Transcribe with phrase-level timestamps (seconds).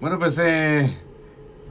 [0.00, 0.96] Bueno, pues eh,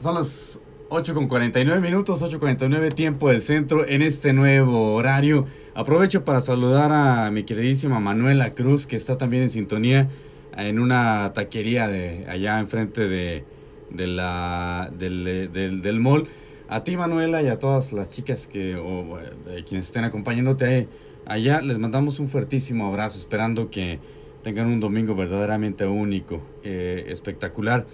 [0.00, 0.58] son las
[0.90, 5.46] 8.49 minutos, 8.49 tiempo del centro en este nuevo horario.
[5.74, 10.08] Aprovecho para saludar a mi queridísima Manuela Cruz, que está también en sintonía
[10.56, 13.44] en una taquería de allá enfrente de,
[13.90, 16.26] de la, del, eh, del, del mall.
[16.68, 20.88] A ti, Manuela, y a todas las chicas que o, eh, quienes estén acompañándote ahí
[21.26, 23.98] allá, les mandamos un fuertísimo abrazo, esperando que
[24.42, 27.86] tengan un domingo verdaderamente único, eh, espectacular.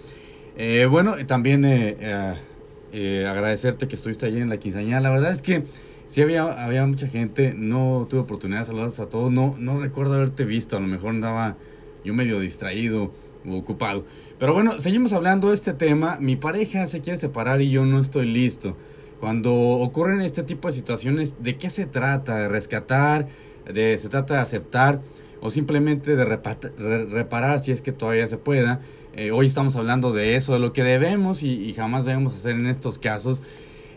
[0.57, 4.99] Eh, bueno, también eh, agradecerte que estuviste allí en la quinceañera.
[4.99, 5.63] La verdad es que
[6.07, 10.13] sí había, había mucha gente, no tuve oportunidad de saludarlos a todos, no, no recuerdo
[10.13, 11.57] haberte visto, a lo mejor andaba
[12.03, 13.11] yo medio distraído
[13.45, 14.05] o ocupado.
[14.39, 16.17] Pero bueno, seguimos hablando de este tema.
[16.19, 18.75] Mi pareja se quiere separar y yo no estoy listo.
[19.19, 22.37] Cuando ocurren este tipo de situaciones, ¿de qué se trata?
[22.39, 23.27] ¿De rescatar?
[23.71, 25.01] De, ¿Se trata de aceptar?
[25.41, 28.81] ¿O simplemente de repa- re- reparar si es que todavía se pueda?
[29.15, 32.55] Eh, hoy estamos hablando de eso, de lo que debemos y, y jamás debemos hacer
[32.55, 33.41] en estos casos.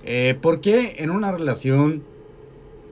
[0.04, 2.02] Eh, porque en una relación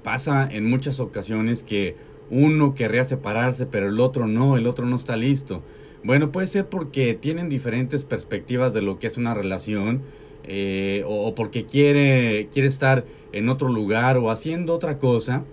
[0.03, 1.97] pasa en muchas ocasiones que
[2.31, 5.63] uno querría separarse, pero el otro no, el otro no está listo.
[6.03, 10.03] Bueno, puede ser porque tienen diferentes perspectivas de lo que es una relación,
[10.47, 15.45] eh, o, porque quiere, quiere estar en otro lugar o haciendo otra cosa,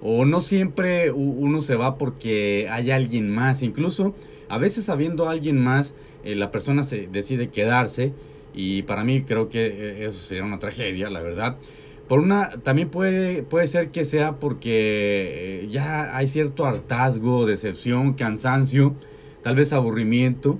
[0.00, 4.14] o no siempre uno se va porque hay alguien más, incluso
[4.48, 8.12] a veces habiendo alguien más, eh, la persona se decide quedarse,
[8.54, 11.58] y para mí creo que eh, eso sería una tragedia, la verdad.
[12.08, 18.14] Por una, también puede, puede ser que sea porque eh, ya hay cierto hartazgo, decepción,
[18.14, 18.94] cansancio,
[19.42, 20.58] tal vez aburrimiento,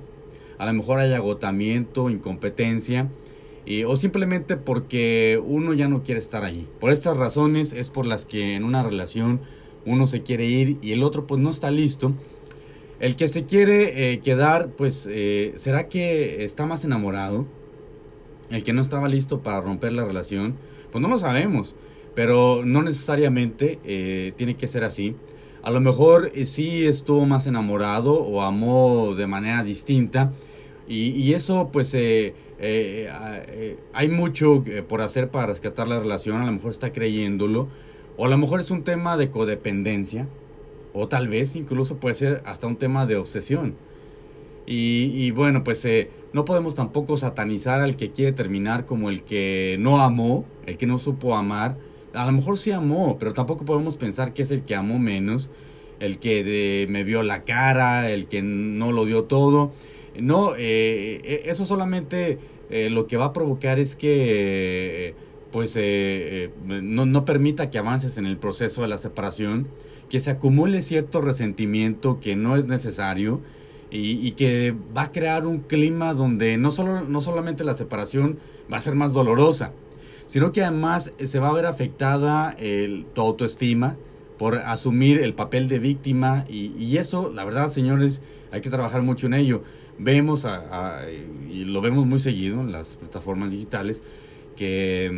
[0.59, 3.09] a lo mejor hay agotamiento, incompetencia,
[3.69, 6.67] y- o simplemente porque uno ya no quiere estar allí.
[6.81, 9.39] Por estas razones es por las que en una relación
[9.85, 12.13] uno se quiere ir y el otro pues no está listo.
[12.99, 17.45] El que se quiere eh, quedar, pues, eh, ¿será que está más enamorado?
[18.49, 20.57] El que no estaba listo para romper la relación,
[20.91, 21.75] pues no lo sabemos,
[22.15, 25.15] pero no necesariamente eh, tiene que ser así.
[25.61, 30.33] A lo mejor eh, sí estuvo más enamorado o amó de manera distinta
[30.89, 33.07] y, y eso pues eh, eh,
[33.47, 37.69] eh, hay mucho eh, por hacer para rescatar la relación, a lo mejor está creyéndolo
[38.17, 40.27] o a lo mejor es un tema de codependencia
[40.93, 43.75] o tal vez incluso puede ser hasta un tema de obsesión.
[44.65, 45.87] Y, y bueno, pues
[46.33, 50.85] no podemos tampoco satanizar al que quiere terminar como el que no amó, el que
[50.85, 51.77] no supo amar.
[52.13, 55.49] A lo mejor sí amó, pero tampoco podemos pensar que es el que amó menos,
[55.99, 59.71] el que de- me vio la cara, el que no lo dio todo.
[60.17, 62.39] No, eh, eh, eso solamente
[62.69, 65.15] eh, lo que va a provocar es que eh,
[65.51, 65.77] pues
[66.63, 69.67] no, no permita que avances en el proceso de la separación,
[70.09, 73.41] que se acumule cierto resentimiento que no es necesario
[73.91, 78.37] y, que va a crear un clima donde no, solo, no solamente la separación
[78.71, 79.71] va a ser más dolorosa,
[80.27, 83.97] sino que además se va a ver afectada el, tu autoestima
[84.39, 89.03] por asumir el papel de víctima y, y eso, la verdad, señores, hay que trabajar
[89.03, 89.63] mucho en ello.
[89.99, 91.03] Vemos, a-
[91.49, 94.03] y lo vemos muy seguido en las plataformas digitales,
[94.55, 95.11] que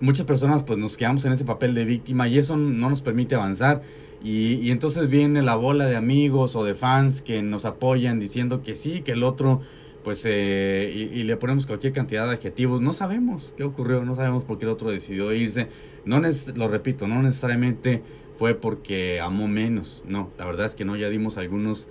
[0.00, 3.02] mm, muchas personas pues nos quedamos en ese papel de víctima y eso no nos
[3.02, 3.82] permite avanzar.
[4.20, 8.62] Y, y entonces viene la bola de amigos o de fans que nos apoyan diciendo
[8.62, 9.62] que sí, que el otro,
[10.04, 12.80] pues, eh, y, le ponemos cualquier cantidad de adjetivos.
[12.80, 15.68] No sabemos qué ocurrió, no sabemos por qué el otro decidió irse.
[16.04, 16.20] No
[16.54, 18.02] lo repito, no necesariamente
[18.34, 20.02] fue porque amó menos.
[20.06, 21.88] No, la verdad es que no, ya dimos algunos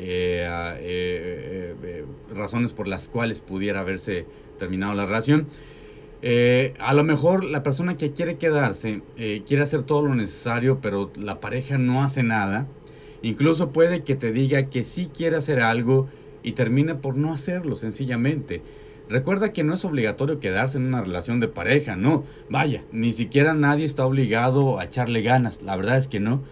[0.00, 0.46] eh,
[0.80, 4.26] eh, eh, razones por las cuales pudiera haberse
[4.56, 5.48] terminado la relación.
[6.78, 11.40] A lo mejor la persona que quiere quedarse quiere hacer todo lo necesario, pero la
[11.40, 12.68] pareja no hace nada.
[13.22, 16.08] Incluso puede que te diga que sí quiere hacer algo
[16.42, 18.62] y termine por no hacerlo, sencillamente.
[19.08, 22.24] Recuerda que no es obligatorio quedarse en una relación de pareja, no.
[22.50, 25.62] Vaya, ni siquiera nadie está obligado a echarle ganas.
[25.62, 26.42] La verdad es que no.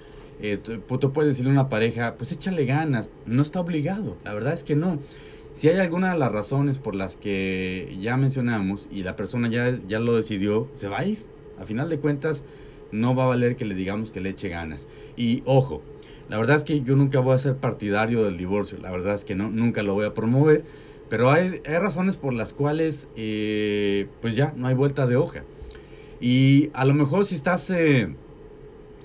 [0.41, 3.11] Eh, tú puedes decirle a una pareja, pues échale ganas.
[3.27, 4.17] No está obligado.
[4.25, 4.99] La verdad es que no.
[5.53, 9.79] Si hay alguna de las razones por las que ya mencionamos y la persona ya,
[9.87, 11.19] ya lo decidió, se va a ir.
[11.59, 12.43] A final de cuentas,
[12.93, 14.87] no va a valer que le digamos que le eche ganas.
[15.17, 15.83] Y ojo,
[16.29, 18.79] la verdad es que yo nunca voy a ser partidario del divorcio.
[18.81, 20.65] La verdad es que no, nunca lo voy a promover.
[21.09, 25.45] Pero hay, hay razones por las cuales, eh, pues ya, no hay vuelta de hoja.
[26.21, 28.15] Y a lo mejor si estás, eh,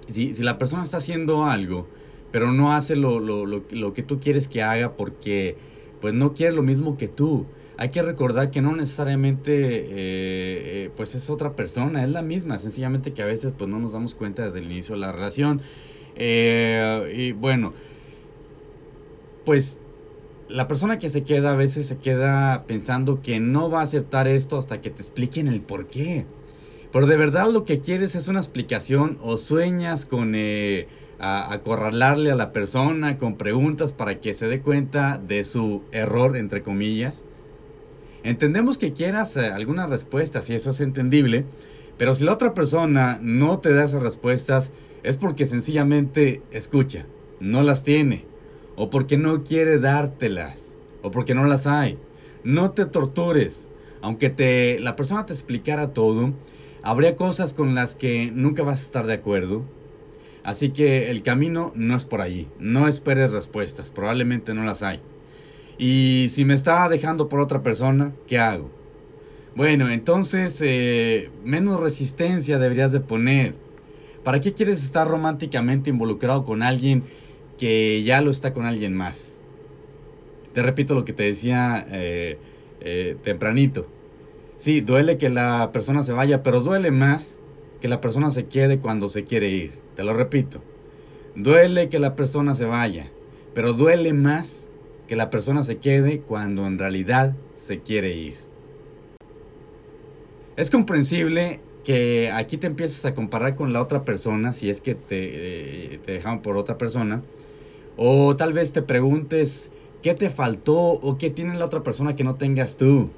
[0.09, 1.87] si, si la persona está haciendo algo,
[2.31, 5.57] pero no hace lo, lo, lo, lo que tú quieres que haga porque
[5.99, 7.45] pues no quiere lo mismo que tú.
[7.77, 12.59] Hay que recordar que no necesariamente eh, eh, pues es otra persona, es la misma,
[12.59, 15.61] sencillamente que a veces pues no nos damos cuenta desde el inicio de la relación.
[16.15, 17.73] Eh, y bueno,
[19.45, 19.79] pues
[20.49, 24.27] la persona que se queda a veces se queda pensando que no va a aceptar
[24.27, 26.25] esto hasta que te expliquen el por qué.
[26.91, 30.87] Pero de verdad lo que quieres es una explicación o sueñas con eh,
[31.19, 36.63] acorralarle a la persona con preguntas para que se dé cuenta de su error, entre
[36.63, 37.23] comillas.
[38.23, 41.45] Entendemos que quieras eh, algunas respuestas y eso es entendible,
[42.01, 44.71] pero si la otra persona no te da esas respuestas
[45.03, 47.05] es porque sencillamente escucha,
[47.39, 48.25] no las tiene,
[48.75, 51.99] o porque no quiere dártelas, o porque no las hay.
[52.43, 53.69] No te tortures,
[54.01, 56.33] aunque te, la persona te explicara todo,
[56.81, 59.63] habría cosas con las que nunca vas a estar de acuerdo.
[60.43, 62.47] Así que el camino no es por allí.
[62.57, 65.01] No esperes respuestas, probablemente no las hay.
[65.77, 68.80] Y si me está dejando por otra persona, ¿qué hago?
[69.53, 73.55] Bueno, entonces eh, menos resistencia deberías de poner.
[74.23, 77.03] ¿Para qué quieres estar románticamente involucrado con alguien
[77.57, 79.41] que ya lo está con alguien más?
[80.53, 82.37] Te repito lo que te decía eh,
[82.79, 83.87] eh, tempranito.
[84.55, 87.37] Sí, duele que la persona se vaya, pero duele más
[87.81, 89.73] que la persona se quede cuando se quiere ir.
[89.97, 90.61] Te lo repito.
[91.35, 93.11] Duele que la persona se vaya,
[93.53, 94.69] pero duele más
[95.07, 98.50] que la persona se quede cuando en realidad se quiere ir.
[100.61, 104.93] Es comprensible que aquí te empieces a comparar con la otra persona, si es que
[104.93, 107.23] te, eh, te dejaron por otra persona,
[107.97, 109.71] o tal vez te preguntes
[110.03, 113.09] qué te faltó o qué tiene la otra persona que no tengas tú.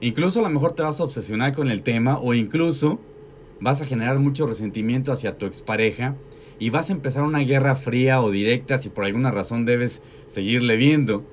[0.00, 2.98] Incluso a lo mejor te vas a obsesionar con el tema o incluso
[3.60, 6.14] vas a generar mucho resentimiento hacia tu expareja
[6.58, 10.78] y vas a empezar una guerra fría o directa si por alguna razón debes seguirle
[10.78, 11.24] viendo.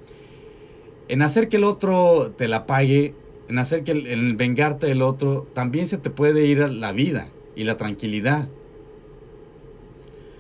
[1.08, 3.14] En hacer que el otro te la pague,
[3.50, 7.30] en hacer que el, en vengarte del otro, también se te puede ir la vida
[7.56, 8.50] y la tranquilidad.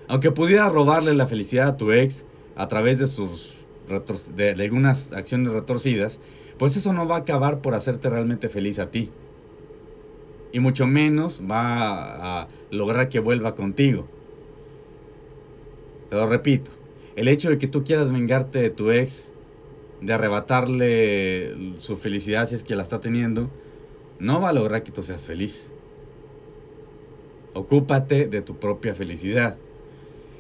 [0.07, 2.25] Aunque pudiera robarle la felicidad a tu ex
[2.55, 3.53] a través de sus
[4.35, 6.19] de algunas acciones retorcidas,
[6.57, 9.11] pues eso no va a acabar por hacerte realmente feliz a ti.
[10.51, 14.07] Y mucho menos va a lograr que vuelva contigo.
[16.09, 16.71] Te lo repito,
[17.15, 19.31] el hecho de que tú quieras vengarte de tu ex,
[20.01, 23.49] de arrebatarle su felicidad si es que la está teniendo,
[24.19, 25.71] no va a lograr que tú seas feliz.
[27.53, 29.57] Ocúpate de tu propia felicidad.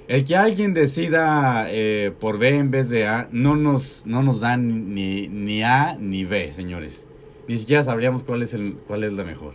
[0.07, 4.39] El que alguien decida eh, por B en vez de A no nos, no nos
[4.39, 7.07] da ni, ni A ni B, señores.
[7.47, 9.53] Ni siquiera sabríamos cuál es, el, cuál es la mejor.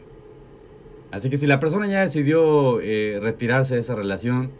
[1.10, 4.50] Así que si la persona ya decidió eh, retirarse de esa relación,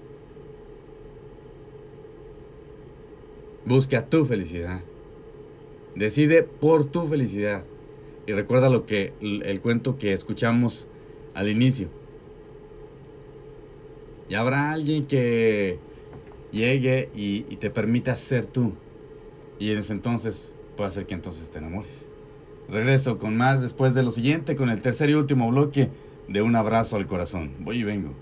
[3.65, 4.81] busca tu felicidad.
[5.95, 7.65] Decide por tu felicidad.
[8.27, 10.87] Y recuerda lo que el cuento que escuchamos
[11.35, 11.89] al inicio
[14.33, 15.79] y habrá alguien que
[16.53, 18.73] llegue y, te permita ser tú.
[19.59, 22.07] Y en ese entonces puede ser que entonces te enamores.
[22.67, 25.91] Regreso con más después de lo siguiente, con el tercer y último bloque
[26.29, 27.53] de Un abrazo al corazón.
[27.61, 28.15] Voy y vengo.